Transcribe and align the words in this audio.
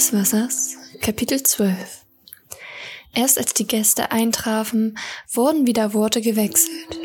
Des 0.00 0.14
Wassers, 0.14 0.76
Kapitel 1.02 1.42
12 1.42 1.76
Erst 3.14 3.36
als 3.36 3.52
die 3.52 3.66
Gäste 3.66 4.10
eintrafen, 4.10 4.96
wurden 5.30 5.66
wieder 5.66 5.92
Worte 5.92 6.22
gewechselt. 6.22 6.98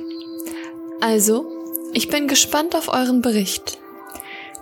Also, 1.01 1.45
ich 1.91 2.07
bin 2.07 2.29
gespannt 2.29 2.73
auf 2.73 2.87
euren 2.87 3.21
Bericht. 3.21 3.79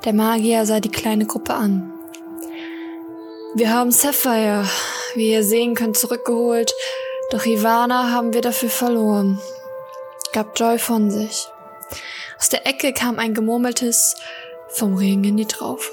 Der 0.03 0.13
Magier 0.13 0.65
sah 0.65 0.79
die 0.79 0.89
kleine 0.89 1.27
Gruppe 1.27 1.53
an. 1.53 1.93
Wir 3.53 3.69
haben 3.69 3.91
Sapphire, 3.91 4.67
wie 5.13 5.31
ihr 5.31 5.43
sehen 5.43 5.75
könnt, 5.75 5.95
zurückgeholt, 5.95 6.73
doch 7.29 7.45
Ivana 7.45 8.09
haben 8.09 8.33
wir 8.33 8.41
dafür 8.41 8.71
verloren, 8.71 9.39
gab 10.31 10.59
Joy 10.59 10.79
von 10.79 11.11
sich. 11.11 11.49
Aus 12.39 12.49
der 12.49 12.65
Ecke 12.65 12.93
kam 12.93 13.19
ein 13.19 13.35
gemurmeltes 13.35 14.15
vom 14.69 14.95
Regen 14.95 15.23
in 15.23 15.37
die 15.37 15.45
Traufe, 15.45 15.91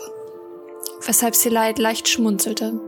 weshalb 1.07 1.35
sie 1.35 1.49
leid 1.49 1.79
leicht 1.79 2.09
schmunzelte. 2.09 2.81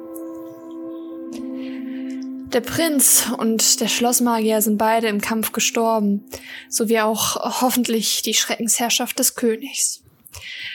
Der 2.53 2.61
Prinz 2.61 3.29
und 3.39 3.81
der 3.81 3.89
Schlossmagier 3.89 4.61
sind 4.61 4.77
beide 4.77 5.09
im 5.09 5.23
Kampf 5.23 5.53
gestorben, 5.53 6.25
sowie 6.69 7.01
auch 7.01 7.63
hoffentlich 7.63 8.21
die 8.21 8.35
Schreckensherrschaft 8.35 9.19
des 9.19 9.35
Königs. 9.35 10.03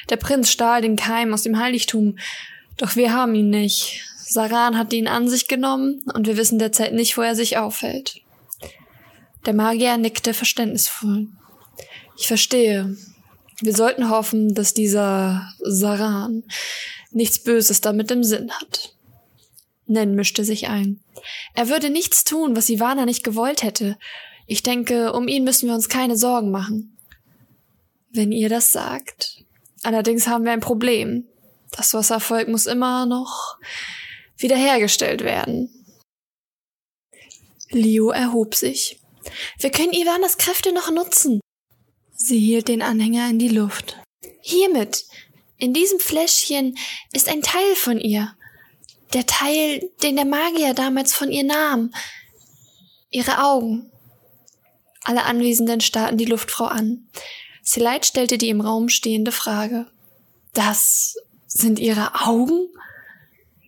Der 0.09 0.17
Prinz 0.17 0.49
stahl 0.49 0.81
den 0.81 0.95
Keim 0.95 1.33
aus 1.33 1.43
dem 1.43 1.59
Heiligtum, 1.59 2.17
doch 2.77 2.95
wir 2.95 3.13
haben 3.13 3.35
ihn 3.35 3.51
nicht. 3.51 4.03
Saran 4.17 4.77
hat 4.77 4.91
ihn 4.91 5.07
an 5.07 5.27
sich 5.27 5.47
genommen 5.47 6.01
und 6.13 6.25
wir 6.27 6.35
wissen 6.35 6.57
derzeit 6.57 6.93
nicht, 6.93 7.15
wo 7.17 7.21
er 7.21 7.35
sich 7.35 7.57
aufhält. 7.57 8.21
Der 9.45 9.53
Magier 9.53 9.97
nickte 9.97 10.33
verständnisvoll. 10.33 11.27
Ich 12.17 12.27
verstehe. 12.27 12.97
Wir 13.61 13.73
sollten 13.73 14.09
hoffen, 14.09 14.53
dass 14.53 14.73
dieser 14.73 15.53
Saran 15.59 16.43
nichts 17.11 17.39
Böses 17.39 17.81
damit 17.81 18.11
im 18.11 18.23
Sinn 18.23 18.51
hat. 18.51 18.95
Nen 19.85 20.15
mischte 20.15 20.43
sich 20.43 20.67
ein. 20.67 20.99
Er 21.53 21.69
würde 21.69 21.89
nichts 21.89 22.23
tun, 22.23 22.55
was 22.55 22.69
Ivana 22.69 23.05
nicht 23.05 23.23
gewollt 23.23 23.63
hätte. 23.63 23.97
Ich 24.45 24.63
denke, 24.63 25.13
um 25.13 25.27
ihn 25.27 25.43
müssen 25.43 25.67
wir 25.67 25.75
uns 25.75 25.89
keine 25.89 26.17
Sorgen 26.17 26.51
machen. 26.51 26.97
Wenn 28.11 28.31
ihr 28.31 28.49
das 28.49 28.71
sagt. 28.71 29.43
Allerdings 29.83 30.27
haben 30.27 30.45
wir 30.45 30.51
ein 30.51 30.59
Problem. 30.59 31.25
Das 31.71 31.93
Wasservolk 31.93 32.47
muss 32.47 32.65
immer 32.65 33.05
noch 33.05 33.57
wiederhergestellt 34.37 35.23
werden. 35.23 35.69
Leo 37.69 38.09
erhob 38.09 38.55
sich. 38.55 38.99
Wir 39.59 39.71
können 39.71 39.93
Ivanas 39.93 40.37
Kräfte 40.37 40.73
noch 40.73 40.89
nutzen. 40.91 41.41
Sie 42.15 42.39
hielt 42.39 42.67
den 42.67 42.81
Anhänger 42.81 43.29
in 43.29 43.39
die 43.39 43.49
Luft. 43.49 43.97
Hiermit. 44.41 45.05
In 45.57 45.73
diesem 45.73 45.99
Fläschchen 45.99 46.77
ist 47.13 47.29
ein 47.29 47.41
Teil 47.41 47.75
von 47.75 47.99
ihr. 47.99 48.35
Der 49.13 49.25
Teil, 49.25 49.89
den 50.03 50.15
der 50.15 50.25
Magier 50.25 50.73
damals 50.73 51.13
von 51.13 51.31
ihr 51.31 51.43
nahm. 51.43 51.93
Ihre 53.09 53.43
Augen. 53.43 53.91
Alle 55.03 55.23
Anwesenden 55.23 55.81
starrten 55.81 56.17
die 56.17 56.25
Luftfrau 56.25 56.65
an. 56.65 57.07
Seleit 57.63 58.05
stellte 58.05 58.37
die 58.37 58.49
im 58.49 58.61
Raum 58.61 58.89
stehende 58.89 59.31
Frage. 59.31 59.87
Das 60.53 61.15
sind 61.47 61.79
ihre 61.79 62.25
Augen? 62.25 62.67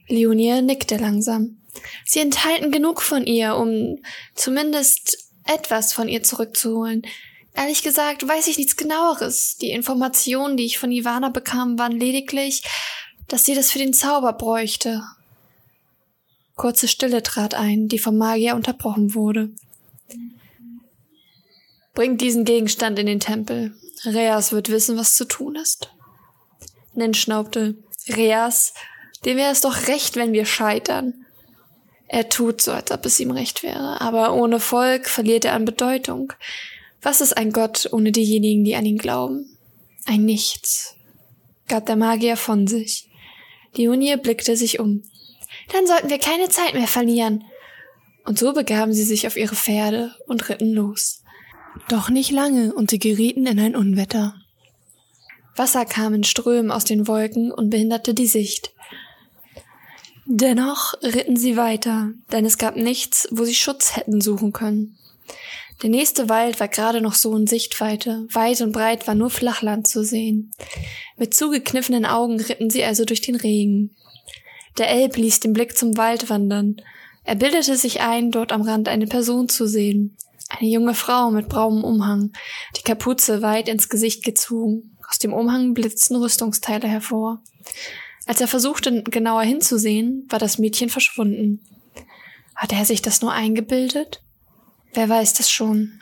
Leonie 0.08 0.62
nickte 0.62 0.98
langsam. 0.98 1.62
Sie 2.06 2.20
enthalten 2.20 2.72
genug 2.72 3.02
von 3.02 3.26
ihr, 3.26 3.56
um 3.56 4.00
zumindest 4.36 5.32
etwas 5.46 5.94
von 5.94 6.10
ihr 6.10 6.24
zurückzuholen. 6.24 7.04
Ehrlich 7.60 7.84
gesagt 7.84 8.26
weiß 8.26 8.48
ich 8.48 8.58
nichts 8.58 8.78
genaueres. 8.78 9.58
Die 9.58 9.72
Informationen, 9.72 10.56
die 10.56 10.64
ich 10.64 10.80
von 10.80 10.94
Ivana 10.94 11.28
bekam, 11.28 11.78
waren 11.78 11.92
lediglich, 11.92 12.64
dass 13.28 13.44
sie 13.44 13.54
das 13.54 13.70
für 13.70 13.80
den 13.80 13.92
Zauber 13.92 14.32
bräuchte. 14.32 15.04
Kurze 16.56 16.88
Stille 16.88 17.22
trat 17.22 17.56
ein, 17.56 17.90
die 17.90 18.00
vom 18.00 18.18
Magier 18.18 18.56
unterbrochen 18.56 19.14
wurde. 19.14 19.50
Bringt 21.94 22.22
diesen 22.22 22.46
Gegenstand 22.46 22.98
in 22.98 23.08
den 23.08 23.20
Tempel. 23.20 23.76
Reas 24.06 24.54
wird 24.54 24.70
wissen, 24.70 24.96
was 24.96 25.16
zu 25.16 25.26
tun 25.26 25.58
ist. 25.58 25.94
Nen 26.94 27.14
schnaubte. 27.14 27.76
Reas, 28.08 28.74
dem 29.26 29.36
wäre 29.36 29.52
es 29.52 29.60
doch 29.60 29.88
recht, 29.88 30.16
wenn 30.16 30.32
wir 30.32 30.46
scheitern. 30.46 31.26
Er 32.08 32.30
tut 32.30 32.62
so, 32.62 32.72
als 32.72 32.90
ob 32.92 33.06
es 33.06 33.20
ihm 33.20 33.32
recht 33.32 33.64
wäre, 33.64 34.00
aber 34.00 34.34
ohne 34.34 34.62
Volk 34.62 35.10
verliert 35.10 35.44
er 35.44 35.56
an 35.56 35.66
Bedeutung. 35.66 36.32
Was 37.02 37.22
ist 37.22 37.38
ein 37.38 37.52
Gott 37.52 37.90
ohne 37.92 38.12
diejenigen, 38.12 38.64
die 38.64 38.76
an 38.76 38.86
ihn 38.86 38.98
glauben? 38.98 39.58
Ein 40.06 40.26
Nichts, 40.26 40.96
gab 41.68 41.86
der 41.86 41.96
Magier 41.96 42.36
von 42.36 42.68
sich. 42.68 43.10
Die 43.78 43.88
Unie 43.88 44.18
blickte 44.18 44.58
sich 44.58 44.80
um. 44.80 45.04
Dann 45.72 45.88
sollten 45.88 46.10
wir 46.10 46.20
keine 46.20 46.50
Zeit 46.50 46.74
mehr 46.74 46.88
verlieren. 46.88 47.44
Und 48.26 48.38
so 48.38 48.54
begaben 48.54 48.94
sie 48.94 49.04
sich 49.04 49.28
auf 49.28 49.38
ihre 49.38 49.56
Pferde 49.56 50.14
und 50.28 50.50
ritten 50.50 50.74
los. 50.74 51.24
Doch 51.88 52.10
nicht 52.10 52.32
lange, 52.32 52.74
und 52.74 52.90
sie 52.90 53.00
gerieten 53.00 53.48
in 53.48 53.60
ein 53.60 53.76
Unwetter. 53.76 54.36
Wasser 55.56 55.86
kam 55.86 56.14
in 56.14 56.24
Strömen 56.24 56.72
aus 56.72 56.84
den 56.84 57.08
Wolken 57.08 57.52
und 57.52 57.70
behinderte 57.70 58.14
die 58.14 58.28
Sicht. 58.28 58.74
Dennoch 60.26 60.94
ritten 61.02 61.38
sie 61.38 61.58
weiter, 61.58 62.12
denn 62.32 62.46
es 62.46 62.58
gab 62.58 62.76
nichts, 62.76 63.28
wo 63.32 63.46
sie 63.46 63.56
Schutz 63.56 63.96
hätten 63.96 64.22
suchen 64.22 64.54
können. 64.54 64.98
Der 65.82 65.90
nächste 65.90 66.28
Wald 66.28 66.60
war 66.60 66.68
gerade 66.68 67.00
noch 67.00 67.14
so 67.14 67.36
in 67.38 67.48
Sichtweite, 67.48 68.28
weit 68.32 68.60
und 68.62 68.74
breit 68.74 69.08
war 69.08 69.16
nur 69.16 69.30
Flachland 69.30 69.88
zu 69.88 70.04
sehen. 70.04 70.52
Mit 71.16 71.34
zugekniffenen 71.34 72.06
Augen 72.06 72.40
ritten 72.40 72.70
sie 72.70 72.84
also 72.84 73.06
durch 73.06 73.22
den 73.22 73.36
Regen. 73.36 73.96
Der 74.78 74.90
Elb 74.90 75.16
ließ 75.16 75.40
den 75.40 75.54
Blick 75.54 75.78
zum 75.78 75.96
Wald 75.98 76.30
wandern. 76.30 76.82
Er 77.24 77.36
bildete 77.36 77.78
sich 77.78 78.02
ein, 78.02 78.32
dort 78.32 78.52
am 78.52 78.62
Rand 78.62 78.90
eine 78.90 79.08
Person 79.08 79.48
zu 79.48 79.68
sehen. 79.68 80.18
Eine 80.50 80.70
junge 80.70 80.96
Frau 80.96 81.32
mit 81.32 81.48
braunem 81.48 81.84
Umhang, 81.84 82.34
die 82.76 82.82
Kapuze 82.82 83.42
weit 83.42 83.70
ins 83.70 83.88
Gesicht 83.88 84.24
gezogen. 84.24 84.98
Aus 85.08 85.20
dem 85.20 85.32
Umhang 85.32 85.74
blitzten 85.74 86.18
Rüstungsteile 86.18 86.88
hervor. 86.88 87.42
Als 88.26 88.42
er 88.42 88.48
versuchte, 88.48 89.04
genauer 89.04 89.44
hinzusehen, 89.44 90.26
war 90.30 90.40
das 90.40 90.58
Mädchen 90.58 90.90
verschwunden. 90.90 91.62
Hatte 92.56 92.76
er 92.76 92.86
sich 92.86 93.02
das 93.02 93.22
nur 93.22 93.32
eingebildet? 93.32 94.22
Wer 94.94 95.10
weiß 95.10 95.34
das 95.36 95.52
schon. 95.52 96.02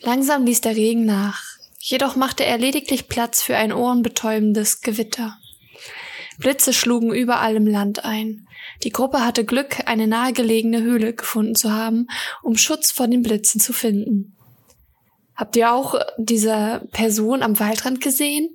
Langsam 0.00 0.44
ließ 0.44 0.60
der 0.60 0.76
Regen 0.76 1.04
nach. 1.04 1.42
Jedoch 1.78 2.16
machte 2.16 2.44
er 2.44 2.58
lediglich 2.58 3.08
Platz 3.08 3.42
für 3.42 3.56
ein 3.56 3.72
ohrenbetäubendes 3.72 4.80
Gewitter. 4.80 5.38
Blitze 6.38 6.72
schlugen 6.72 7.12
überall 7.12 7.56
im 7.56 7.66
Land 7.66 8.04
ein. 8.04 8.46
Die 8.82 8.90
Gruppe 8.90 9.24
hatte 9.24 9.44
Glück, 9.44 9.86
eine 9.86 10.06
nahegelegene 10.06 10.82
Höhle 10.82 11.14
gefunden 11.14 11.54
zu 11.54 11.72
haben, 11.72 12.06
um 12.42 12.56
Schutz 12.56 12.90
vor 12.90 13.08
den 13.08 13.22
Blitzen 13.22 13.60
zu 13.60 13.72
finden. 13.72 14.36
Habt 15.34 15.56
ihr 15.56 15.72
auch 15.72 15.98
diese 16.18 16.86
Person 16.92 17.42
am 17.42 17.58
Waldrand 17.58 18.00
gesehen? 18.00 18.54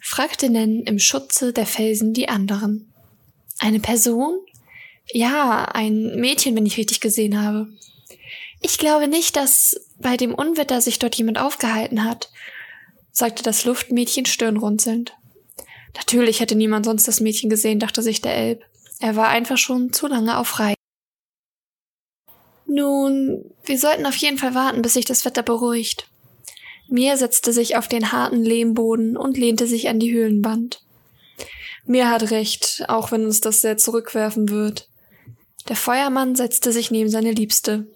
fragte 0.00 0.50
Nen 0.50 0.82
im 0.82 0.98
Schutze 0.98 1.52
der 1.52 1.66
Felsen 1.66 2.12
die 2.12 2.28
anderen. 2.28 2.92
Eine 3.58 3.80
Person? 3.80 4.38
Ja, 5.12 5.64
ein 5.66 6.16
Mädchen, 6.16 6.56
wenn 6.56 6.66
ich 6.66 6.76
richtig 6.76 7.00
gesehen 7.00 7.40
habe. 7.42 7.68
Ich 8.66 8.78
glaube 8.78 9.08
nicht, 9.08 9.36
dass 9.36 9.76
bei 9.98 10.16
dem 10.16 10.34
Unwetter 10.34 10.80
sich 10.80 10.98
dort 10.98 11.14
jemand 11.16 11.38
aufgehalten 11.38 12.02
hat, 12.02 12.30
sagte 13.12 13.42
das 13.42 13.66
Luftmädchen 13.66 14.24
stirnrunzelnd. 14.24 15.12
Natürlich 15.94 16.40
hätte 16.40 16.54
niemand 16.54 16.86
sonst 16.86 17.06
das 17.06 17.20
Mädchen 17.20 17.50
gesehen, 17.50 17.78
dachte 17.78 18.00
sich 18.00 18.22
der 18.22 18.34
Elb. 18.34 18.64
Er 19.00 19.16
war 19.16 19.28
einfach 19.28 19.58
schon 19.58 19.92
zu 19.92 20.06
lange 20.06 20.38
auf 20.38 20.58
Reisen. 20.58 20.78
Nun, 22.64 23.52
wir 23.64 23.78
sollten 23.78 24.06
auf 24.06 24.16
jeden 24.16 24.38
Fall 24.38 24.54
warten, 24.54 24.80
bis 24.80 24.94
sich 24.94 25.04
das 25.04 25.26
Wetter 25.26 25.42
beruhigt. 25.42 26.08
Mir 26.88 27.18
setzte 27.18 27.52
sich 27.52 27.76
auf 27.76 27.86
den 27.86 28.12
harten 28.12 28.42
Lehmboden 28.42 29.18
und 29.18 29.36
lehnte 29.36 29.66
sich 29.66 29.90
an 29.90 29.98
die 29.98 30.14
Höhlenwand. 30.14 30.82
Mir 31.84 32.08
hat 32.08 32.30
recht, 32.30 32.82
auch 32.88 33.12
wenn 33.12 33.26
uns 33.26 33.42
das 33.42 33.60
sehr 33.60 33.76
zurückwerfen 33.76 34.48
wird. 34.48 34.88
Der 35.68 35.76
Feuermann 35.76 36.34
setzte 36.34 36.72
sich 36.72 36.90
neben 36.90 37.10
seine 37.10 37.32
Liebste. 37.32 37.88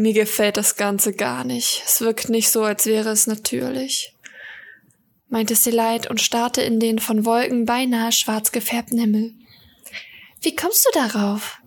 Mir 0.00 0.12
gefällt 0.14 0.56
das 0.56 0.76
Ganze 0.76 1.12
gar 1.12 1.44
nicht. 1.44 1.82
Es 1.84 2.00
wirkt 2.00 2.28
nicht 2.28 2.50
so, 2.50 2.62
als 2.62 2.86
wäre 2.86 3.10
es 3.10 3.26
natürlich 3.26 4.14
meinte 5.30 5.54
Seleit 5.54 6.10
und 6.10 6.20
starrte 6.20 6.60
in 6.60 6.80
den 6.80 6.98
von 6.98 7.24
Wolken 7.24 7.64
beinahe 7.64 8.12
schwarz 8.12 8.52
gefärbten 8.52 8.98
Himmel. 8.98 9.32
Wie 10.42 10.54
kommst 10.54 10.84
du 10.86 10.98
darauf? 10.98 11.58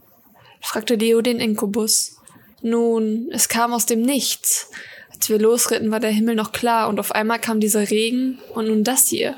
fragte 0.62 0.96
Leo 0.96 1.22
den 1.22 1.40
Inkubus. 1.40 2.18
Nun, 2.62 3.30
es 3.32 3.50
kam 3.50 3.74
aus 3.74 3.86
dem 3.86 4.02
Nichts. 4.02 4.70
Als 5.14 5.30
wir 5.30 5.40
losritten, 5.40 5.92
war 5.92 6.00
der 6.00 6.12
Himmel 6.12 6.36
noch 6.36 6.52
klar 6.52 6.90
und 6.90 7.00
auf 7.00 7.12
einmal 7.12 7.40
kam 7.40 7.60
dieser 7.60 7.90
Regen 7.90 8.40
und 8.54 8.68
nun 8.68 8.84
das 8.84 9.08
hier. 9.08 9.36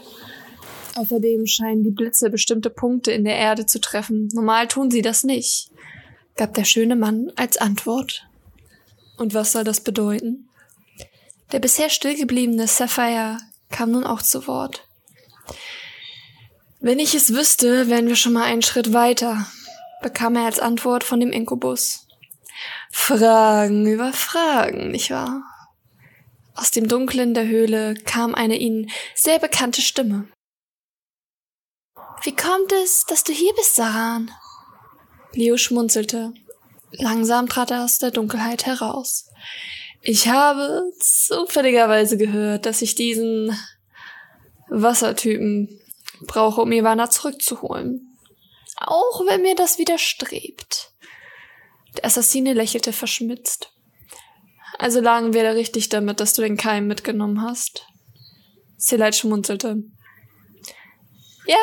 Außerdem 0.95 1.45
scheinen 1.45 1.83
die 1.83 1.91
Blitze 1.91 2.29
bestimmte 2.29 2.69
Punkte 2.69 3.11
in 3.11 3.25
der 3.25 3.37
Erde 3.37 3.65
zu 3.65 3.79
treffen. 3.79 4.29
Normal 4.33 4.67
tun 4.67 4.89
sie 4.89 5.01
das 5.01 5.23
nicht, 5.23 5.69
gab 6.35 6.53
der 6.53 6.63
schöne 6.63 6.95
Mann 6.95 7.31
als 7.35 7.57
Antwort. 7.57 8.27
Und 9.17 9.33
was 9.33 9.51
soll 9.51 9.63
das 9.63 9.81
bedeuten? 9.81 10.49
Der 11.51 11.59
bisher 11.59 11.89
stillgebliebene 11.89 12.67
Sapphire 12.67 13.37
kam 13.69 13.91
nun 13.91 14.03
auch 14.03 14.21
zu 14.21 14.47
Wort. 14.47 14.87
Wenn 16.79 16.99
ich 16.99 17.15
es 17.15 17.33
wüsste, 17.33 17.89
wären 17.89 18.07
wir 18.07 18.15
schon 18.15 18.33
mal 18.33 18.43
einen 18.43 18.61
Schritt 18.61 18.93
weiter, 18.93 19.47
bekam 20.01 20.35
er 20.35 20.45
als 20.45 20.59
Antwort 20.59 21.03
von 21.03 21.19
dem 21.19 21.31
Inkubus. 21.31 22.07
Fragen 22.91 23.87
über 23.87 24.13
Fragen, 24.13 24.91
nicht 24.91 25.11
wahr? 25.11 25.43
Aus 26.55 26.71
dem 26.71 26.87
Dunklen 26.87 27.33
der 27.33 27.47
Höhle 27.47 27.95
kam 27.95 28.33
eine 28.33 28.57
ihnen 28.57 28.89
sehr 29.13 29.39
bekannte 29.39 29.81
Stimme. 29.81 30.27
Wie 32.23 32.35
kommt 32.35 32.71
es, 32.71 33.05
dass 33.05 33.23
du 33.23 33.33
hier 33.33 33.53
bist, 33.55 33.75
Saran? 33.75 34.31
Leo 35.33 35.57
schmunzelte. 35.57 36.33
Langsam 36.91 37.47
trat 37.47 37.71
er 37.71 37.83
aus 37.83 37.97
der 37.97 38.11
Dunkelheit 38.11 38.65
heraus. 38.65 39.29
Ich 40.01 40.27
habe 40.27 40.91
zufälligerweise 40.99 42.17
gehört, 42.17 42.65
dass 42.65 42.81
ich 42.81 42.95
diesen 42.95 43.57
Wassertypen 44.69 45.81
brauche, 46.21 46.61
um 46.61 46.71
Ivana 46.71 47.09
zurückzuholen. 47.09 48.17
Auch 48.77 49.25
wenn 49.25 49.41
mir 49.41 49.55
das 49.55 49.77
widerstrebt. 49.77 50.91
Der 51.95 52.05
Assassine 52.05 52.53
lächelte 52.53 52.93
verschmitzt. 52.93 53.71
Also 54.77 54.99
lagen 54.99 55.33
wir 55.33 55.43
da 55.43 55.51
richtig 55.51 55.89
damit, 55.89 56.19
dass 56.19 56.33
du 56.33 56.41
den 56.41 56.57
Keim 56.57 56.87
mitgenommen 56.87 57.41
hast. 57.41 57.87
Selite 58.77 59.17
schmunzelte. 59.17 59.83
Ja, 61.47 61.55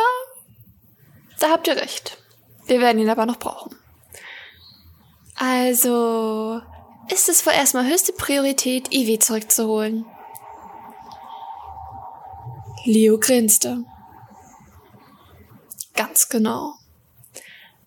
da 1.39 1.51
habt 1.51 1.67
ihr 1.67 1.77
recht. 1.77 2.19
Wir 2.67 2.81
werden 2.81 3.01
ihn 3.01 3.11
aber 3.11 3.27
noch 3.27 3.39
brauchen. 3.39 3.77
Also 5.45 6.63
ist 7.13 7.29
es 7.29 7.45
wohl 7.45 7.53
erstmal 7.53 7.91
höchste 7.91 8.13
Priorität, 8.13 8.95
Ivy 8.95 9.19
zurückzuholen. 9.19 10.05
Leo 12.85 13.19
grinste. 13.19 13.85
Ganz 15.97 16.29
genau. 16.29 16.75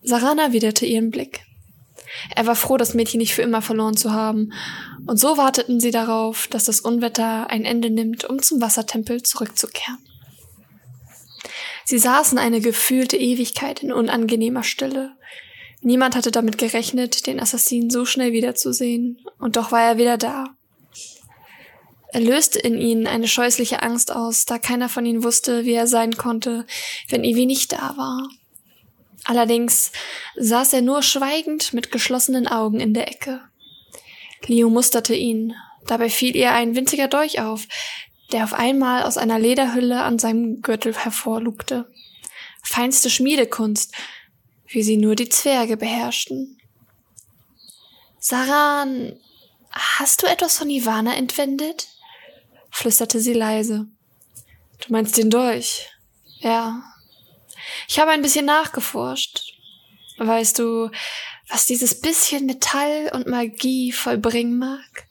Sarana 0.03 0.47
erwiderte 0.47 0.85
ihren 0.85 1.11
Blick. 1.11 1.45
Er 2.35 2.45
war 2.45 2.57
froh, 2.57 2.75
das 2.75 2.93
Mädchen 2.93 3.19
nicht 3.19 3.33
für 3.33 3.43
immer 3.43 3.61
verloren 3.61 3.95
zu 3.95 4.11
haben, 4.11 4.51
und 5.07 5.17
so 5.17 5.37
warteten 5.37 5.79
sie 5.79 5.91
darauf, 5.91 6.47
dass 6.47 6.65
das 6.65 6.81
Unwetter 6.81 7.49
ein 7.49 7.63
Ende 7.63 7.89
nimmt, 7.89 8.25
um 8.25 8.41
zum 8.41 8.59
Wassertempel 8.59 9.23
zurückzukehren. 9.23 9.99
Sie 11.85 11.99
saßen 11.99 12.37
eine 12.37 12.59
gefühlte 12.59 13.15
Ewigkeit 13.15 13.81
in 13.81 13.93
unangenehmer 13.93 14.63
Stille. 14.63 15.15
Niemand 15.85 16.15
hatte 16.15 16.31
damit 16.31 16.57
gerechnet, 16.57 17.27
den 17.27 17.39
Assassinen 17.39 17.91
so 17.91 18.05
schnell 18.05 18.31
wiederzusehen, 18.31 19.21
und 19.37 19.55
doch 19.55 19.71
war 19.71 19.83
er 19.83 19.97
wieder 19.99 20.17
da. 20.17 20.47
Er 22.11 22.21
löste 22.21 22.57
in 22.57 22.81
ihnen 22.81 23.05
eine 23.05 23.27
scheußliche 23.27 23.83
Angst 23.83 24.11
aus, 24.11 24.45
da 24.45 24.57
keiner 24.57 24.89
von 24.89 25.05
ihnen 25.05 25.23
wusste, 25.23 25.63
wie 25.63 25.73
er 25.73 25.85
sein 25.85 26.17
konnte, 26.17 26.65
wenn 27.09 27.23
Ivy 27.23 27.45
nicht 27.45 27.71
da 27.71 27.93
war. 27.97 28.27
Allerdings 29.25 29.91
saß 30.37 30.73
er 30.73 30.81
nur 30.81 31.03
schweigend 31.03 31.71
mit 31.71 31.91
geschlossenen 31.91 32.47
Augen 32.47 32.79
in 32.79 32.95
der 32.95 33.07
Ecke. 33.07 33.41
Leo 34.47 34.71
musterte 34.71 35.13
ihn. 35.13 35.53
Dabei 35.85 36.09
fiel 36.09 36.35
ihr 36.35 36.51
ein 36.53 36.75
winziger 36.75 37.07
Dolch 37.07 37.41
auf, 37.41 37.67
der 38.31 38.43
auf 38.43 38.55
einmal 38.55 39.03
aus 39.03 39.19
einer 39.19 39.37
Lederhülle 39.37 40.01
an 40.01 40.17
seinem 40.17 40.63
Gürtel 40.63 40.95
hervorlugte. 40.95 41.87
Feinste 42.63 43.11
Schmiedekunst, 43.11 43.93
wie 44.67 44.83
sie 44.83 44.97
nur 44.97 45.15
die 45.15 45.29
Zwerge 45.29 45.77
beherrschten. 45.77 46.57
Saran, 48.19 49.19
hast 49.71 50.23
du 50.23 50.27
etwas 50.27 50.57
von 50.57 50.69
Ivana 50.69 51.15
entwendet? 51.15 51.87
flüsterte 52.71 53.19
sie 53.21 53.33
leise. 53.33 53.87
Du 54.85 54.91
meinst 54.91 55.17
den 55.17 55.29
Dolch? 55.29 55.89
Ja. 56.39 56.83
Ich 57.87 57.99
habe 57.99 58.11
ein 58.11 58.21
bisschen 58.21 58.45
nachgeforscht. 58.45 59.53
Weißt 60.17 60.59
du, 60.59 60.89
was 61.49 61.65
dieses 61.65 62.01
bisschen 62.01 62.45
Metall 62.45 63.11
und 63.13 63.27
Magie 63.27 63.91
vollbringen 63.91 64.57
mag? 64.57 65.07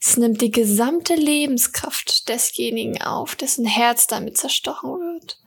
Es 0.00 0.16
nimmt 0.16 0.40
die 0.40 0.50
gesamte 0.50 1.14
Lebenskraft 1.14 2.28
desjenigen 2.28 3.00
auf, 3.02 3.36
dessen 3.36 3.64
Herz 3.64 4.06
damit 4.06 4.36
zerstochen 4.36 4.90
wird 4.90 5.38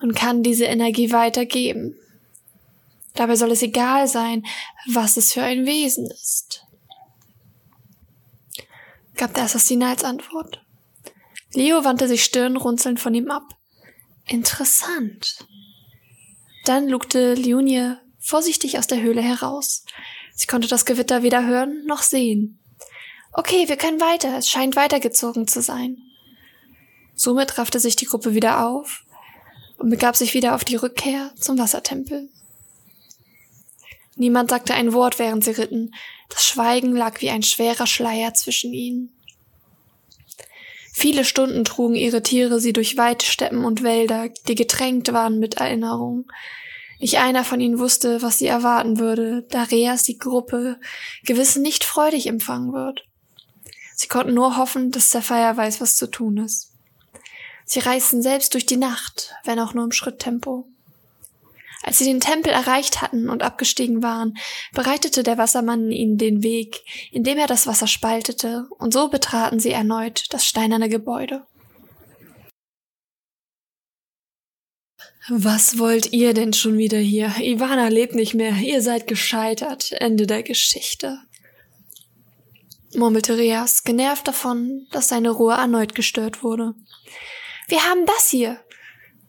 und 0.00 0.14
kann 0.14 0.42
diese 0.42 0.64
Energie 0.64 1.12
weitergeben. 1.12 1.96
Dabei 3.14 3.36
soll 3.36 3.50
es 3.50 3.62
egal 3.62 4.08
sein, 4.08 4.44
was 4.92 5.16
es 5.16 5.32
für 5.32 5.42
ein 5.42 5.66
Wesen 5.66 6.06
ist. 6.06 6.66
Gab 9.16 9.34
der 9.34 9.44
Assassine 9.44 9.88
als 9.88 10.04
Antwort. 10.04 10.64
Leo 11.52 11.84
wandte 11.84 12.08
sich 12.08 12.22
stirnrunzelnd 12.24 13.00
von 13.00 13.14
ihm 13.14 13.30
ab. 13.30 13.42
Interessant. 14.26 15.46
Dann 16.64 16.88
lugte 16.88 17.34
Liunie 17.34 17.94
vorsichtig 18.20 18.78
aus 18.78 18.86
der 18.86 19.02
Höhle 19.02 19.22
heraus. 19.22 19.84
Sie 20.34 20.46
konnte 20.46 20.68
das 20.68 20.86
Gewitter 20.86 21.22
weder 21.22 21.44
hören 21.44 21.84
noch 21.86 22.02
sehen. 22.02 22.60
Okay, 23.32 23.68
wir 23.68 23.76
können 23.76 24.00
weiter. 24.00 24.38
Es 24.38 24.48
scheint 24.48 24.76
weitergezogen 24.76 25.46
zu 25.48 25.60
sein. 25.60 25.98
Somit 27.14 27.58
raffte 27.58 27.80
sich 27.80 27.96
die 27.96 28.06
Gruppe 28.06 28.34
wieder 28.34 28.66
auf 28.66 29.04
und 29.76 29.90
begab 29.90 30.16
sich 30.16 30.34
wieder 30.34 30.54
auf 30.54 30.64
die 30.64 30.76
Rückkehr 30.76 31.32
zum 31.38 31.58
Wassertempel. 31.58 32.30
Niemand 34.20 34.50
sagte 34.50 34.74
ein 34.74 34.92
Wort, 34.92 35.18
während 35.18 35.42
sie 35.44 35.52
ritten. 35.52 35.94
Das 36.28 36.46
Schweigen 36.46 36.94
lag 36.94 37.22
wie 37.22 37.30
ein 37.30 37.42
schwerer 37.42 37.86
Schleier 37.86 38.34
zwischen 38.34 38.74
ihnen. 38.74 39.14
Viele 40.92 41.24
Stunden 41.24 41.64
trugen 41.64 41.94
ihre 41.94 42.22
Tiere 42.22 42.60
sie 42.60 42.74
durch 42.74 42.98
weite 42.98 43.24
Steppen 43.24 43.64
und 43.64 43.82
Wälder, 43.82 44.28
die 44.46 44.56
getränkt 44.56 45.10
waren 45.14 45.38
mit 45.38 45.54
Erinnerungen. 45.54 46.26
Nicht 46.98 47.16
einer 47.16 47.44
von 47.44 47.62
ihnen 47.62 47.78
wusste, 47.78 48.20
was 48.20 48.36
sie 48.36 48.46
erwarten 48.46 48.98
würde, 48.98 49.46
da 49.48 49.62
Reas 49.62 50.02
die 50.02 50.18
Gruppe 50.18 50.78
gewiss 51.24 51.56
nicht 51.56 51.82
freudig 51.82 52.26
empfangen 52.26 52.74
wird. 52.74 53.06
Sie 53.96 54.08
konnten 54.08 54.34
nur 54.34 54.58
hoffen, 54.58 54.90
dass 54.90 55.10
Sapphire 55.10 55.56
weiß, 55.56 55.80
was 55.80 55.96
zu 55.96 56.10
tun 56.10 56.36
ist. 56.36 56.74
Sie 57.64 57.78
reisten 57.78 58.20
selbst 58.20 58.52
durch 58.52 58.66
die 58.66 58.76
Nacht, 58.76 59.32
wenn 59.44 59.58
auch 59.58 59.72
nur 59.72 59.84
im 59.84 59.92
Schritttempo. 59.92 60.68
Als 61.82 61.98
sie 61.98 62.04
den 62.04 62.20
Tempel 62.20 62.52
erreicht 62.52 63.00
hatten 63.00 63.28
und 63.28 63.42
abgestiegen 63.42 64.02
waren, 64.02 64.36
bereitete 64.72 65.22
der 65.22 65.38
Wassermann 65.38 65.90
ihnen 65.90 66.18
den 66.18 66.42
Weg, 66.42 66.82
indem 67.10 67.38
er 67.38 67.46
das 67.46 67.66
Wasser 67.66 67.86
spaltete, 67.86 68.68
und 68.78 68.92
so 68.92 69.08
betraten 69.08 69.60
sie 69.60 69.70
erneut 69.70 70.26
das 70.30 70.44
steinerne 70.44 70.88
Gebäude. 70.88 71.46
Was 75.28 75.78
wollt 75.78 76.12
ihr 76.12 76.34
denn 76.34 76.52
schon 76.52 76.76
wieder 76.76 76.98
hier? 76.98 77.32
Ivana 77.38 77.88
lebt 77.88 78.14
nicht 78.14 78.34
mehr, 78.34 78.54
ihr 78.56 78.82
seid 78.82 79.06
gescheitert. 79.06 79.92
Ende 79.92 80.26
der 80.26 80.42
Geschichte 80.42 81.18
murmelte 82.96 83.36
Rias, 83.36 83.84
genervt 83.84 84.26
davon, 84.26 84.86
dass 84.90 85.08
seine 85.08 85.30
Ruhe 85.30 85.54
erneut 85.54 85.94
gestört 85.94 86.42
wurde. 86.42 86.74
Wir 87.68 87.82
haben 87.84 88.06
das 88.06 88.28
hier. 88.28 88.60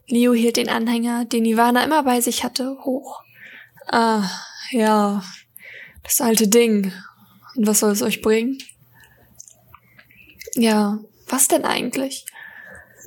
Leo 0.06 0.32
hielt 0.34 0.56
den 0.56 0.68
Anhänger, 0.68 1.24
den 1.24 1.44
Ivana 1.44 1.84
immer 1.84 2.02
bei 2.02 2.20
sich 2.20 2.44
hatte, 2.44 2.76
hoch. 2.84 3.22
Ah, 3.86 4.28
ja, 4.70 5.22
das 6.02 6.20
alte 6.20 6.48
Ding. 6.48 6.92
Und 7.56 7.66
was 7.66 7.80
soll 7.80 7.92
es 7.92 8.02
euch 8.02 8.22
bringen? 8.22 8.58
Ja, 10.54 10.98
was 11.28 11.48
denn 11.48 11.64
eigentlich? 11.64 12.26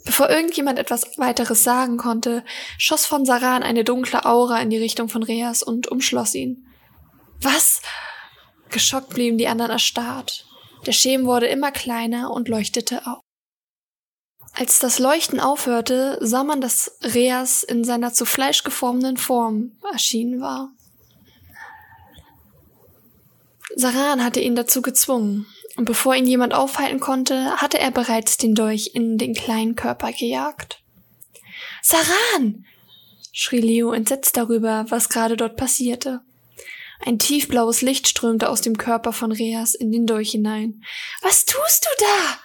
Bevor 0.06 0.30
irgendjemand 0.30 0.78
etwas 0.78 1.18
weiteres 1.18 1.64
sagen 1.64 1.98
konnte, 1.98 2.44
schoss 2.78 3.06
von 3.06 3.26
Saran 3.26 3.64
eine 3.64 3.84
dunkle 3.84 4.26
Aura 4.26 4.62
in 4.62 4.70
die 4.70 4.78
Richtung 4.78 5.10
von 5.10 5.24
Reas 5.24 5.64
und 5.64 5.88
umschloss 5.88 6.36
ihn. 6.36 6.68
Was? 7.42 7.82
Geschockt 8.70 9.10
blieben 9.10 9.38
die 9.38 9.48
anderen 9.48 9.72
erstarrt. 9.72 10.46
Der 10.86 10.92
Schemen 10.92 11.26
wurde 11.26 11.48
immer 11.48 11.72
kleiner 11.72 12.32
und 12.32 12.48
leuchtete 12.48 13.06
auf. 13.08 13.25
Als 14.58 14.80
das 14.80 15.00
Leuchten 15.00 15.42
aufhörte, 15.42 16.18
sah 16.22 16.46
man, 16.46 16.62
dass 16.62 16.98
Reas 17.02 17.62
in 17.62 17.84
seiner 17.84 18.14
zu 18.14 18.24
Fleisch 18.24 18.64
geformten 18.64 19.18
Form 19.18 19.74
erschienen 19.92 20.40
war. 20.40 20.72
Saran 23.76 24.24
hatte 24.24 24.40
ihn 24.40 24.56
dazu 24.56 24.82
gezwungen, 24.82 25.46
und 25.76 25.84
bevor 25.84 26.16
ihn 26.16 26.26
jemand 26.26 26.54
aufhalten 26.54 27.02
konnte, 27.02 27.58
hatte 27.58 27.80
er 27.80 27.92
bereits 27.92 28.38
den 28.38 28.56
Dolch 28.56 28.92
in 28.94 29.18
den 29.18 29.34
kleinen 29.34 29.76
Körper 29.76 30.14
gejagt. 30.14 30.82
Saran! 31.82 32.66
schrie 33.34 33.60
Leo 33.60 33.92
entsetzt 33.92 34.38
darüber, 34.38 34.86
was 34.88 35.10
gerade 35.10 35.36
dort 35.36 35.58
passierte. 35.58 36.22
Ein 37.06 37.20
tiefblaues 37.20 37.82
Licht 37.82 38.08
strömte 38.08 38.48
aus 38.50 38.62
dem 38.62 38.78
Körper 38.78 39.12
von 39.12 39.34
Reas 39.34 39.76
in 39.76 39.92
den 39.92 40.08
Dolch 40.08 40.32
hinein. 40.32 40.82
Was 41.22 41.44
tust 41.44 41.86
du 41.86 42.06
da? 42.06 42.40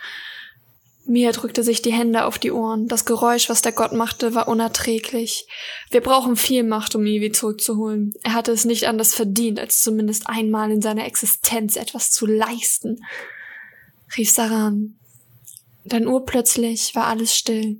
Mia 1.11 1.33
drückte 1.33 1.65
sich 1.65 1.83
die 1.83 1.93
Hände 1.93 2.25
auf 2.25 2.39
die 2.39 2.53
Ohren. 2.53 2.87
Das 2.87 3.05
Geräusch, 3.05 3.49
was 3.49 3.63
der 3.63 3.73
Gott 3.73 3.93
machte, 3.93 4.33
war 4.37 4.47
unerträglich. 4.47 5.49
Wir 5.91 6.03
brauchen 6.03 6.37
viel 6.37 6.63
Macht, 6.63 6.95
um 6.95 7.05
Ivi 7.05 7.33
zurückzuholen. 7.33 8.15
Er 8.23 8.33
hatte 8.33 8.53
es 8.53 8.65
nicht 8.65 8.87
anders 8.87 9.13
verdient, 9.13 9.59
als 9.59 9.83
zumindest 9.83 10.29
einmal 10.29 10.71
in 10.71 10.81
seiner 10.81 11.07
Existenz 11.07 11.75
etwas 11.75 12.13
zu 12.13 12.27
leisten, 12.27 13.05
rief 14.17 14.31
Saran. 14.31 15.01
Dann 15.85 16.07
urplötzlich 16.07 16.95
war 16.95 17.09
alles 17.09 17.37
still. 17.37 17.79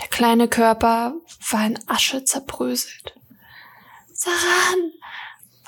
Der 0.00 0.08
kleine 0.08 0.48
Körper 0.48 1.14
war 1.50 1.66
in 1.66 1.78
Asche 1.86 2.24
zerbröselt. 2.24 3.14
Saran, 4.12 4.92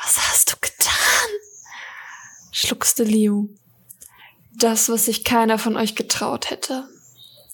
was 0.03 0.19
hast 0.19 0.53
du 0.53 0.57
getan? 0.61 1.29
schluckste 2.51 3.05
Leo. 3.05 3.49
Das, 4.63 4.89
was 4.89 5.07
sich 5.07 5.25
keiner 5.25 5.59
von 5.59 5.77
euch 5.77 5.97
getraut 5.97 6.49
hätte, 6.49 6.89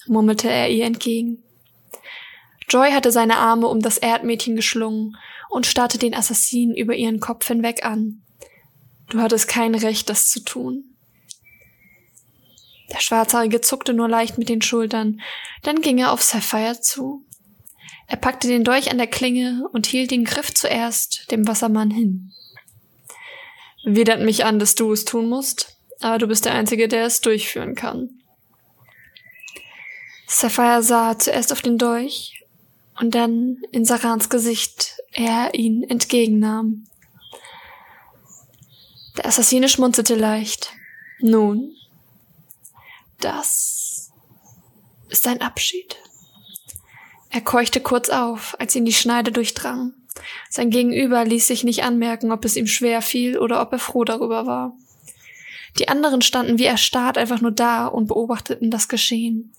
murmelte 0.08 0.50
er 0.50 0.68
ihr 0.68 0.84
entgegen. 0.84 1.42
Joy 2.68 2.90
hatte 2.90 3.10
seine 3.12 3.38
Arme 3.38 3.66
um 3.68 3.80
das 3.80 3.96
Erdmädchen 3.96 4.56
geschlungen 4.56 5.16
und 5.48 5.64
starrte 5.64 5.96
den 5.96 6.14
Assassinen 6.14 6.76
über 6.76 6.94
ihren 6.94 7.18
Kopf 7.18 7.46
hinweg 7.48 7.82
an. 7.82 8.20
Du 9.08 9.22
hattest 9.22 9.48
kein 9.48 9.74
Recht, 9.74 10.10
das 10.10 10.28
zu 10.28 10.44
tun. 10.44 10.84
Der 12.92 13.00
Schwarzhaarige 13.00 13.62
zuckte 13.62 13.94
nur 13.94 14.10
leicht 14.10 14.36
mit 14.36 14.50
den 14.50 14.60
Schultern, 14.60 15.22
dann 15.62 15.80
ging 15.80 15.96
er 15.96 16.12
auf 16.12 16.20
Sapphire 16.20 16.78
zu. 16.78 17.24
Er 18.06 18.18
packte 18.18 18.48
den 18.48 18.64
Dolch 18.64 18.90
an 18.90 18.98
der 18.98 19.06
Klinge 19.06 19.66
und 19.72 19.86
hielt 19.86 20.10
den 20.10 20.26
Griff 20.26 20.52
zuerst 20.52 21.30
dem 21.30 21.48
Wassermann 21.48 21.90
hin. 21.90 22.34
Widert 23.82 24.20
mich 24.20 24.44
an, 24.44 24.58
dass 24.58 24.74
du 24.74 24.92
es 24.92 25.06
tun 25.06 25.30
musst, 25.30 25.77
aber 26.00 26.18
du 26.18 26.26
bist 26.26 26.44
der 26.44 26.54
Einzige, 26.54 26.88
der 26.88 27.04
es 27.04 27.20
durchführen 27.20 27.74
kann. 27.74 28.10
Sapphire 30.26 30.82
sah 30.82 31.18
zuerst 31.18 31.52
auf 31.52 31.62
den 31.62 31.78
Dolch 31.78 32.44
und 33.00 33.14
dann 33.14 33.62
in 33.72 33.84
Sarans 33.84 34.28
Gesicht, 34.28 34.96
er 35.12 35.54
ihn 35.54 35.82
entgegennahm. 35.82 36.86
Der 39.16 39.26
Assassine 39.26 39.68
schmunzelte 39.68 40.14
leicht. 40.14 40.72
Nun, 41.20 41.74
das 43.20 44.12
ist 45.08 45.26
ein 45.26 45.40
Abschied. 45.40 45.96
Er 47.30 47.40
keuchte 47.40 47.80
kurz 47.80 48.08
auf, 48.08 48.54
als 48.58 48.74
ihn 48.74 48.84
die 48.84 48.92
Schneide 48.92 49.32
durchdrang. 49.32 49.94
Sein 50.50 50.70
Gegenüber 50.70 51.24
ließ 51.24 51.46
sich 51.46 51.64
nicht 51.64 51.82
anmerken, 51.84 52.32
ob 52.32 52.44
es 52.44 52.56
ihm 52.56 52.66
schwer 52.66 53.02
fiel 53.02 53.38
oder 53.38 53.60
ob 53.60 53.72
er 53.72 53.78
froh 53.78 54.04
darüber 54.04 54.46
war. 54.46 54.76
Die 55.78 55.88
anderen 55.88 56.22
standen 56.22 56.58
wie 56.58 56.64
erstarrt 56.64 57.18
einfach 57.18 57.40
nur 57.40 57.52
da 57.52 57.86
und 57.86 58.06
beobachteten 58.06 58.70
das 58.70 58.88
Geschehen. 58.88 59.52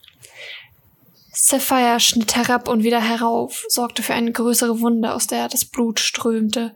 Sapphire 1.32 2.00
schnitt 2.00 2.36
herab 2.36 2.68
und 2.68 2.84
wieder 2.84 3.02
herauf, 3.02 3.64
sorgte 3.70 4.04
für 4.04 4.14
eine 4.14 4.32
größere 4.32 4.82
Wunde, 4.82 5.14
aus 5.14 5.28
der 5.28 5.48
das 5.48 5.64
Blut 5.64 6.00
strömte, 6.00 6.76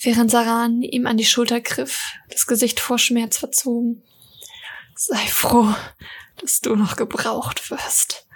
während 0.00 0.30
Saran 0.30 0.82
ihm 0.82 1.06
an 1.06 1.18
die 1.18 1.26
Schulter 1.26 1.60
griff, 1.60 2.14
das 2.30 2.46
Gesicht 2.46 2.80
vor 2.80 2.98
Schmerz 2.98 3.36
verzogen. 3.36 4.02
Sei 4.94 5.26
froh, 5.26 5.74
dass 6.40 6.60
du 6.60 6.76
noch 6.76 6.96
gebraucht 6.96 7.70
wirst 7.70 8.26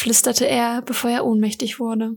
flüsterte 0.00 0.46
er, 0.46 0.80
bevor 0.82 1.10
er 1.10 1.26
ohnmächtig 1.26 1.78
wurde. 1.78 2.16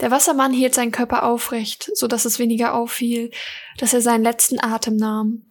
Der 0.00 0.10
Wassermann 0.10 0.52
hielt 0.52 0.74
seinen 0.74 0.90
Körper 0.90 1.22
aufrecht, 1.22 1.90
so 1.94 2.08
dass 2.08 2.24
es 2.24 2.40
weniger 2.40 2.74
auffiel, 2.74 3.30
dass 3.78 3.94
er 3.94 4.00
seinen 4.00 4.24
letzten 4.24 4.58
Atem 4.60 4.96
nahm. 4.96 5.46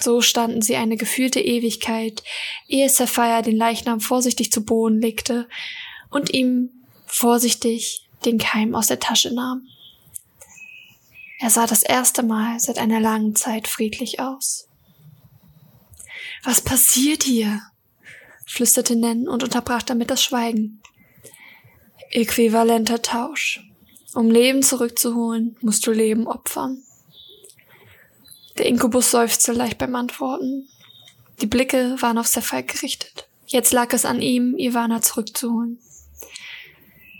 So 0.00 0.22
standen 0.22 0.62
sie 0.62 0.76
eine 0.76 0.96
gefühlte 0.96 1.40
Ewigkeit, 1.40 2.22
ehe 2.66 2.88
Sapphire 2.88 3.42
den 3.42 3.56
Leichnam 3.56 4.00
vorsichtig 4.00 4.50
zu 4.50 4.64
Boden 4.64 5.00
legte 5.00 5.46
und 6.08 6.32
ihm 6.32 6.70
vorsichtig 7.06 8.08
den 8.24 8.38
Keim 8.38 8.74
aus 8.74 8.86
der 8.86 9.00
Tasche 9.00 9.32
nahm. 9.34 9.66
Er 11.38 11.50
sah 11.50 11.66
das 11.66 11.82
erste 11.82 12.22
Mal 12.22 12.60
seit 12.60 12.78
einer 12.78 13.00
langen 13.00 13.34
Zeit 13.34 13.68
friedlich 13.68 14.20
aus. 14.20 14.68
Was 16.44 16.60
passiert 16.60 17.22
hier? 17.22 17.62
flüsterte 18.46 18.96
Nen 18.96 19.28
und 19.28 19.42
unterbrach 19.42 19.82
damit 19.82 20.10
das 20.10 20.22
Schweigen. 20.22 20.82
Äquivalenter 22.10 23.00
Tausch. 23.00 23.62
Um 24.14 24.30
Leben 24.30 24.62
zurückzuholen, 24.62 25.56
musst 25.60 25.86
du 25.86 25.92
Leben 25.92 26.26
opfern. 26.26 26.82
Der 28.60 28.68
Inkubus 28.68 29.10
seufzte 29.10 29.52
leicht 29.52 29.78
beim 29.78 29.94
Antworten. 29.94 30.68
Die 31.40 31.46
Blicke 31.46 31.96
waren 32.00 32.18
auf 32.18 32.26
Sapphire 32.26 32.62
gerichtet. 32.62 33.26
Jetzt 33.46 33.72
lag 33.72 33.90
es 33.94 34.04
an 34.04 34.20
ihm, 34.20 34.54
Ivana 34.58 35.00
zurückzuholen. 35.00 35.78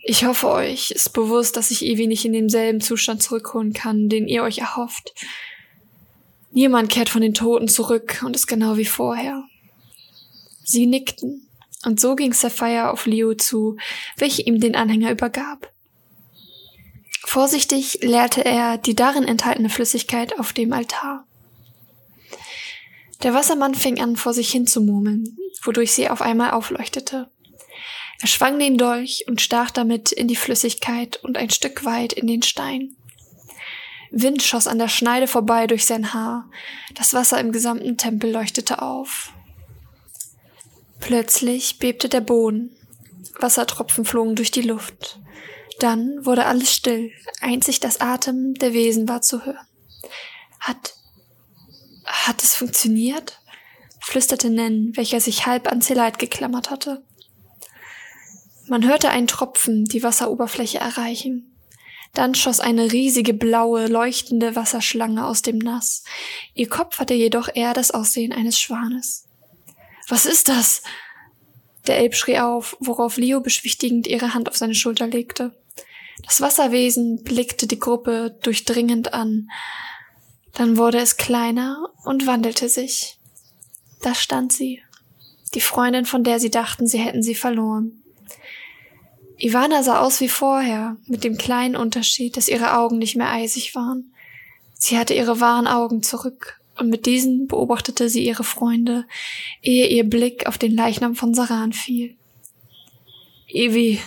Ich 0.05 0.27
hoffe, 0.27 0.51
euch 0.51 0.91
ist 0.91 1.15
bewusst, 1.15 1.57
dass 1.57 1.71
ich 1.71 1.83
Evi 1.83 2.09
nicht 2.09 2.27
in 2.27 2.35
demselben 2.35 2.83
Zustand 2.83 3.23
zurückholen 3.23 3.73
kann, 3.73 4.11
den 4.11 4.29
ihr 4.29 4.43
euch 4.43 4.59
erhofft. 4.59 5.15
Niemand 6.51 6.91
kehrt 6.91 7.09
von 7.09 7.23
den 7.23 7.33
Toten 7.33 7.69
zurück 7.69 8.23
und 8.23 8.37
ist 8.37 8.47
genau 8.47 8.77
wie 8.77 8.85
vorher. 8.85 9.43
Sie 10.63 10.85
nickten, 10.85 11.49
und 11.87 12.01
so 12.01 12.17
ging 12.17 12.35
Sapphire 12.35 12.91
auf 12.91 13.07
Leo 13.07 13.33
zu, 13.33 13.79
welche 14.19 14.43
ihm 14.43 14.61
den 14.61 14.77
Anhänger 14.77 15.11
übergab. 15.11 15.73
Vorsichtig 17.25 18.01
leerte 18.03 18.45
er 18.45 18.77
die 18.77 18.95
darin 18.95 19.25
enthaltene 19.25 19.71
Flüssigkeit 19.71 20.39
auf 20.39 20.53
dem 20.53 20.75
Altar. 20.75 21.25
Der 23.23 23.35
Wassermann 23.35 23.75
fing 23.75 24.01
an, 24.01 24.17
vor 24.17 24.33
sich 24.33 24.51
hin 24.51 24.67
zu 24.67 24.81
murmeln, 24.81 25.37
wodurch 25.63 25.93
sie 25.93 26.09
auf 26.09 26.23
einmal 26.23 26.53
aufleuchtete. 26.53 27.31
Er 28.21 28.29
schwang 28.29 28.59
den 28.59 28.77
Dolch 28.77 29.25
und 29.29 29.41
stach 29.41 29.71
damit 29.71 30.13
in 30.13 30.29
die 30.29 30.37
Flüssigkeit 30.37 31.17
und 31.23 31.39
ein 31.39 31.51
Stück 31.51 31.85
weit 31.85 32.13
in 32.13 32.27
den 32.27 32.43
Stein. 32.43 32.97
Wind 34.11 34.43
schoss 34.43 34.67
an 34.67 34.79
der 34.79 34.89
Schneide 34.89 35.27
vorbei 35.27 35.67
durch 35.67 35.87
sein 35.87 36.13
Haar. 36.13 36.51
Das 36.95 37.15
Wasser 37.15 37.39
im 37.39 37.53
gesamten 37.53 37.97
Tempel 37.97 38.31
leuchtete 38.31 38.83
auf. 38.83 39.33
Plötzlich 40.99 41.79
bebte 41.79 42.09
der 42.09 42.21
Boden. 42.21 42.77
Wassertropfen 43.39 44.05
flogen 44.05 44.35
durch 44.35 44.51
die 44.51 44.63
Luft. 44.63 45.19
Dann 45.79 46.27
wurde 46.27 46.45
alles 46.45 46.75
still, 46.75 47.11
einzig 47.41 47.81
das 47.81 48.01
Atem 48.01 48.55
der 48.55 48.75
Wesen 48.75 49.09
war 49.09 49.23
zu 49.23 49.47
hören. 49.47 49.67
Hat, 50.59 50.95
hat 52.11 52.43
es 52.43 52.55
funktioniert? 52.55 53.41
flüsterte 54.03 54.51
Nen, 54.51 54.97
welcher 54.97 55.21
sich 55.21 55.47
halb 55.47 55.71
an 55.71 55.83
Zelite 55.83 56.19
geklammert 56.19 56.71
hatte. 56.71 57.05
Man 58.67 58.87
hörte 58.87 59.11
einen 59.11 59.27
Tropfen 59.27 59.85
die 59.85 60.03
Wasseroberfläche 60.03 60.79
erreichen. 60.79 61.57
Dann 62.15 62.35
schoss 62.35 62.61
eine 62.61 62.93
riesige 62.93 63.35
blaue, 63.35 63.87
leuchtende 63.87 64.57
Wasserschlange 64.57 65.27
aus 65.27 65.43
dem 65.43 65.59
Nass. 65.59 66.05
Ihr 66.55 66.69
Kopf 66.69 66.99
hatte 66.99 67.15
jedoch 67.15 67.49
eher 67.55 67.75
das 67.75 67.91
Aussehen 67.91 68.33
eines 68.33 68.59
Schwanes. 68.59 69.27
Was 70.09 70.27
ist 70.27 70.49
das? 70.49 70.83
Der 71.87 71.99
Elb 71.99 72.15
schrie 72.15 72.39
auf, 72.39 72.77
worauf 72.81 73.17
Leo 73.17 73.41
beschwichtigend 73.41 74.07
ihre 74.07 74.35
Hand 74.35 74.49
auf 74.49 74.57
seine 74.57 74.75
Schulter 74.75 75.07
legte. 75.07 75.53
Das 76.25 76.41
Wasserwesen 76.41 77.23
blickte 77.23 77.67
die 77.67 77.79
Gruppe 77.79 78.39
durchdringend 78.43 79.15
an. 79.15 79.49
Dann 80.55 80.77
wurde 80.77 80.99
es 80.99 81.17
kleiner 81.17 81.89
und 82.05 82.27
wandelte 82.27 82.69
sich. 82.69 83.19
Da 84.03 84.15
stand 84.15 84.53
sie, 84.53 84.83
die 85.55 85.61
Freundin, 85.61 86.07
von 86.07 86.25
der 86.25 86.41
sie 86.41 86.51
dachten, 86.51 86.87
sie 86.87 86.99
hätten 86.99 87.23
sie 87.23 87.35
verloren. 87.35 88.03
Ivana 89.39 89.83
sah 89.83 90.01
aus 90.01 90.21
wie 90.21 90.29
vorher, 90.29 90.97
mit 91.07 91.25
dem 91.25 91.39
kleinen 91.39 91.77
Unterschied, 91.77 92.37
dass 92.37 92.49
ihre 92.49 92.77
Augen 92.77 92.99
nicht 92.99 93.17
mehr 93.17 93.31
eisig 93.31 93.75
waren. 93.75 94.13
Sie 94.75 94.99
hatte 94.99 95.15
ihre 95.15 95.41
wahren 95.41 95.67
Augen 95.67 96.03
zurück 96.03 96.61
und 96.79 96.89
mit 96.89 97.07
diesen 97.07 97.47
beobachtete 97.47 98.09
sie 98.09 98.25
ihre 98.25 98.45
Freunde, 98.45 99.07
ehe 99.63 99.87
ihr 99.89 100.05
Blick 100.05 100.47
auf 100.47 100.59
den 100.59 100.75
Leichnam 100.75 101.15
von 101.15 101.35
Saran 101.35 101.73
fiel. 101.73 102.17
Evi, 103.49 104.01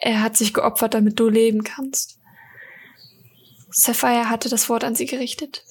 er 0.00 0.20
hat 0.20 0.36
sich 0.36 0.52
geopfert, 0.52 0.94
damit 0.94 1.18
du 1.18 1.28
leben 1.28 1.64
kannst. 1.64 2.17
Sapphire 3.78 4.28
hatte 4.28 4.48
das 4.48 4.68
Wort 4.68 4.84
an 4.84 4.94
sie 4.94 5.06
gerichtet. 5.06 5.64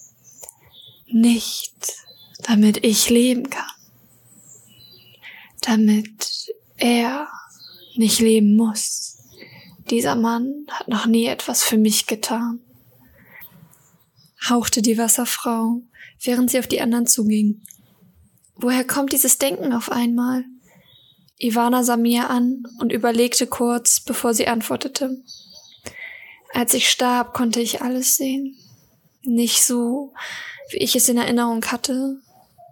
Nicht, 1.07 1.93
damit 2.43 2.83
ich 2.85 3.09
leben 3.09 3.49
kann. 3.49 3.65
Damit 5.61 6.53
er 6.77 7.27
nicht 7.95 8.19
leben 8.19 8.55
muss. 8.55 9.17
Dieser 9.89 10.15
Mann 10.15 10.65
hat 10.69 10.87
noch 10.87 11.05
nie 11.05 11.25
etwas 11.25 11.63
für 11.63 11.77
mich 11.77 12.07
getan 12.07 12.61
hauchte 14.49 14.81
die 14.81 14.97
Wasserfrau, 14.97 15.81
während 16.21 16.51
sie 16.51 16.59
auf 16.59 16.67
die 16.67 16.81
anderen 16.81 17.07
zuging. 17.07 17.61
Woher 18.55 18.85
kommt 18.85 19.13
dieses 19.13 19.37
Denken 19.37 19.73
auf 19.73 19.91
einmal? 19.91 20.45
Ivana 21.39 21.83
sah 21.83 21.97
Mia 21.97 22.27
an 22.27 22.63
und 22.79 22.91
überlegte 22.91 23.45
kurz, 23.45 23.99
bevor 23.99 24.33
sie 24.33 24.47
antwortete. 24.47 25.23
Als 26.53 26.73
ich 26.73 26.89
starb, 26.89 27.33
konnte 27.33 27.59
ich 27.59 27.81
alles 27.81 28.17
sehen. 28.17 28.57
Nicht 29.23 29.63
so, 29.63 30.13
wie 30.71 30.77
ich 30.77 30.95
es 30.95 31.09
in 31.09 31.17
Erinnerung 31.17 31.63
hatte, 31.65 32.21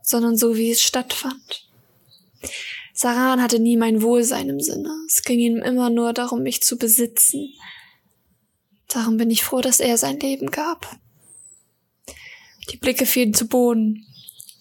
sondern 0.01 0.37
so, 0.37 0.55
wie 0.55 0.71
es 0.71 0.81
stattfand. 0.81 1.67
Saran 2.93 3.41
hatte 3.41 3.59
nie 3.59 3.75
mein 3.75 4.01
Wohlsein 4.01 4.49
im 4.49 4.61
Sinne. 4.61 4.93
Es 5.07 5.23
ging 5.23 5.39
ihm 5.39 5.57
immer 5.57 5.89
nur 5.89 6.13
darum, 6.13 6.43
mich 6.43 6.63
zu 6.63 6.77
besitzen. 6.77 7.53
Darum 8.87 9.17
bin 9.17 9.29
ich 9.29 9.43
froh, 9.43 9.61
dass 9.61 9.81
er 9.81 9.97
sein 9.97 10.19
Leben 10.19 10.49
gab. 10.51 10.97
Die 12.71 12.77
Blicke 12.77 13.05
fielen 13.05 13.33
zu 13.33 13.47
Boden. 13.47 14.05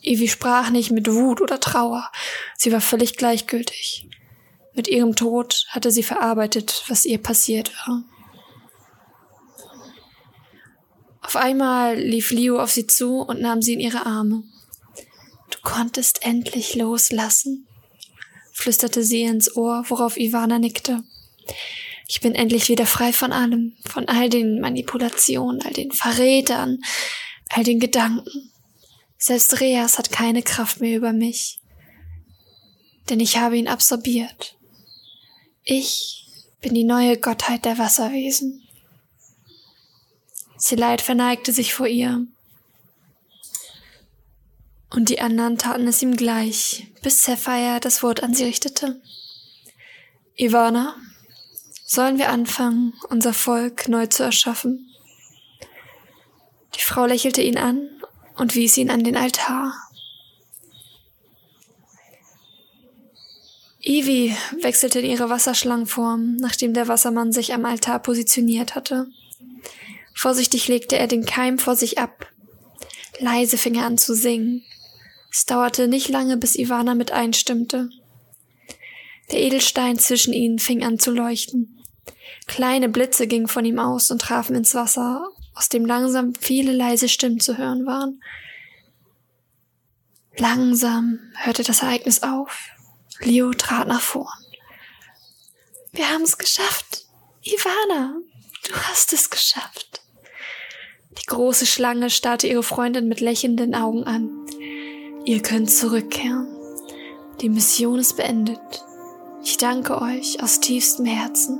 Evie 0.02 0.28
sprach 0.28 0.70
nicht 0.70 0.90
mit 0.90 1.10
Wut 1.10 1.40
oder 1.40 1.60
Trauer. 1.60 2.10
Sie 2.56 2.72
war 2.72 2.80
völlig 2.80 3.16
gleichgültig. 3.16 4.08
Mit 4.74 4.88
ihrem 4.88 5.14
Tod 5.14 5.66
hatte 5.68 5.90
sie 5.90 6.02
verarbeitet, 6.02 6.84
was 6.88 7.04
ihr 7.04 7.18
passiert 7.18 7.72
war. 7.86 8.02
Auf 11.24 11.36
einmal 11.36 11.98
lief 11.98 12.30
Liu 12.30 12.58
auf 12.58 12.70
sie 12.70 12.86
zu 12.86 13.20
und 13.20 13.40
nahm 13.40 13.62
sie 13.62 13.72
in 13.72 13.80
ihre 13.80 14.04
Arme. 14.04 14.44
Du 15.50 15.58
konntest 15.62 16.24
endlich 16.24 16.74
loslassen, 16.74 17.66
flüsterte 18.52 19.02
sie 19.02 19.22
ins 19.22 19.56
Ohr, 19.56 19.84
worauf 19.88 20.18
Ivana 20.18 20.58
nickte. 20.58 21.02
Ich 22.08 22.20
bin 22.20 22.34
endlich 22.34 22.68
wieder 22.68 22.84
frei 22.84 23.10
von 23.14 23.32
allem, 23.32 23.74
von 23.86 24.06
all 24.06 24.28
den 24.28 24.60
Manipulationen, 24.60 25.62
all 25.62 25.72
den 25.72 25.92
Verrätern, 25.92 26.80
all 27.48 27.64
den 27.64 27.80
Gedanken. 27.80 28.52
Selbst 29.16 29.60
Reas 29.60 29.96
hat 29.96 30.12
keine 30.12 30.42
Kraft 30.42 30.82
mehr 30.82 30.94
über 30.94 31.14
mich, 31.14 31.60
denn 33.08 33.18
ich 33.18 33.38
habe 33.38 33.56
ihn 33.56 33.68
absorbiert. 33.68 34.58
Ich 35.62 36.26
bin 36.60 36.74
die 36.74 36.84
neue 36.84 37.16
Gottheit 37.16 37.64
der 37.64 37.78
Wasserwesen. 37.78 38.60
Seleit 40.56 41.00
verneigte 41.00 41.52
sich 41.52 41.74
vor 41.74 41.86
ihr. 41.86 42.26
Und 44.90 45.08
die 45.08 45.20
anderen 45.20 45.58
taten 45.58 45.88
es 45.88 46.02
ihm 46.02 46.16
gleich, 46.16 46.86
bis 47.02 47.24
Sapphire 47.24 47.80
das 47.80 48.02
Wort 48.02 48.22
an 48.22 48.32
sie 48.32 48.44
richtete. 48.44 49.00
Ivana, 50.36 50.94
sollen 51.84 52.18
wir 52.18 52.30
anfangen, 52.30 52.94
unser 53.08 53.34
Volk 53.34 53.88
neu 53.88 54.06
zu 54.06 54.22
erschaffen? 54.22 54.88
Die 56.76 56.80
Frau 56.80 57.06
lächelte 57.06 57.42
ihn 57.42 57.58
an 57.58 57.88
und 58.36 58.54
wies 58.54 58.76
ihn 58.76 58.90
an 58.90 59.04
den 59.04 59.16
Altar. 59.16 59.74
Ivy 63.80 64.34
wechselte 64.62 65.00
in 65.00 65.10
ihre 65.10 65.28
Wasserschlangenform, 65.28 66.36
nachdem 66.36 66.72
der 66.72 66.88
Wassermann 66.88 67.32
sich 67.32 67.52
am 67.52 67.64
Altar 67.64 67.98
positioniert 67.98 68.74
hatte. 68.74 69.08
Vorsichtig 70.24 70.68
legte 70.68 70.96
er 70.96 71.06
den 71.06 71.26
Keim 71.26 71.58
vor 71.58 71.76
sich 71.76 71.98
ab. 71.98 72.26
Leise 73.18 73.58
fing 73.58 73.74
er 73.74 73.84
an 73.84 73.98
zu 73.98 74.14
singen. 74.14 74.64
Es 75.30 75.44
dauerte 75.44 75.86
nicht 75.86 76.08
lange, 76.08 76.38
bis 76.38 76.56
Ivana 76.56 76.94
mit 76.94 77.12
einstimmte. 77.12 77.90
Der 79.30 79.40
Edelstein 79.40 79.98
zwischen 79.98 80.32
ihnen 80.32 80.58
fing 80.58 80.82
an 80.82 80.98
zu 80.98 81.10
leuchten. 81.10 81.84
Kleine 82.46 82.88
Blitze 82.88 83.26
gingen 83.26 83.48
von 83.48 83.66
ihm 83.66 83.78
aus 83.78 84.10
und 84.10 84.22
trafen 84.22 84.56
ins 84.56 84.74
Wasser, 84.74 85.28
aus 85.52 85.68
dem 85.68 85.84
langsam 85.84 86.34
viele 86.34 86.72
leise 86.72 87.10
Stimmen 87.10 87.38
zu 87.38 87.58
hören 87.58 87.84
waren. 87.84 88.22
Langsam 90.38 91.18
hörte 91.34 91.64
das 91.64 91.82
Ereignis 91.82 92.22
auf. 92.22 92.70
Leo 93.20 93.50
trat 93.52 93.88
nach 93.88 94.00
vorn. 94.00 94.42
Wir 95.92 96.08
haben 96.08 96.22
es 96.22 96.38
geschafft. 96.38 97.04
Ivana, 97.42 98.16
du 98.66 98.74
hast 98.74 99.12
es 99.12 99.28
geschafft. 99.28 100.00
Die 101.20 101.26
große 101.26 101.66
Schlange 101.66 102.10
starrte 102.10 102.46
ihre 102.46 102.62
Freundin 102.62 103.08
mit 103.08 103.20
lächelnden 103.20 103.74
Augen 103.74 104.04
an. 104.04 104.30
Ihr 105.24 105.40
könnt 105.40 105.70
zurückkehren. 105.70 106.48
Die 107.40 107.48
Mission 107.48 107.98
ist 107.98 108.16
beendet. 108.16 108.60
Ich 109.42 109.56
danke 109.56 110.00
euch 110.00 110.42
aus 110.42 110.60
tiefstem 110.60 111.06
Herzen. 111.06 111.58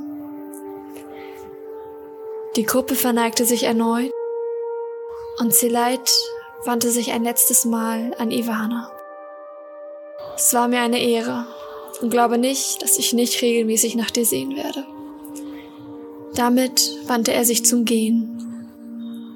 Die 2.57 2.65
Gruppe 2.65 2.95
verneigte 2.95 3.45
sich 3.45 3.65
erneut 3.65 4.13
und 5.41 5.53
Zeleit 5.53 6.13
wandte 6.65 6.91
sich 6.91 7.13
ein 7.13 7.25
letztes 7.25 7.65
Mal 7.65 8.15
an 8.19 8.31
Ivana. 8.31 8.91
Es 10.37 10.55
war 10.55 10.69
mir 10.69 10.81
eine 10.81 11.01
Ehre 11.01 11.47
und 12.01 12.11
glaube 12.11 12.39
nicht, 12.39 12.83
dass 12.83 12.99
ich 12.99 13.13
nicht 13.13 13.41
regelmäßig 13.43 13.97
nach 13.97 14.11
dir 14.11 14.25
sehen 14.25 14.57
werde. 14.57 14.87
Damit 16.35 16.91
wandte 17.07 17.33
er 17.33 17.45
sich 17.45 17.65
zum 17.65 17.85
Gehen 17.85 18.35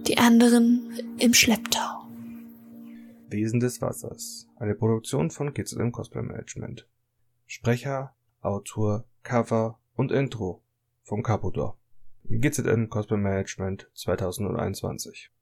die 0.08 0.18
anderen 0.18 0.92
im 1.18 1.34
Schlepptau. 1.34 2.06
Wesen 3.28 3.60
des 3.60 3.82
Wassers. 3.82 4.48
Eine 4.56 4.74
Produktion 4.74 5.30
von 5.30 5.52
GZM 5.52 5.90
Cosplay 5.92 6.22
Management. 6.22 6.88
Sprecher, 7.46 8.14
Autor, 8.40 9.04
Cover 9.22 9.78
und 9.94 10.10
Intro 10.10 10.62
von 11.02 11.22
Capodor. 11.22 11.78
GZM 12.24 12.88
Cosplay 12.88 13.18
Management 13.18 13.90
2021 13.94 15.30